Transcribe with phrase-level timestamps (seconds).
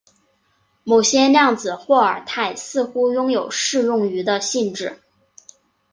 [0.83, 4.97] 某些量子霍尔态似乎拥有适用于的性质。